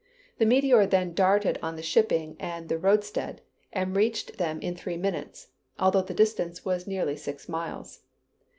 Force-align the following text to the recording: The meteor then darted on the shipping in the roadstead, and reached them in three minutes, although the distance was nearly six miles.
The 0.39 0.47
meteor 0.47 0.87
then 0.87 1.13
darted 1.13 1.59
on 1.61 1.75
the 1.75 1.83
shipping 1.83 2.35
in 2.37 2.65
the 2.65 2.79
roadstead, 2.79 3.39
and 3.71 3.95
reached 3.95 4.39
them 4.39 4.59
in 4.59 4.75
three 4.75 4.97
minutes, 4.97 5.49
although 5.77 6.01
the 6.01 6.15
distance 6.15 6.65
was 6.65 6.87
nearly 6.87 7.15
six 7.15 7.47
miles. 7.47 7.99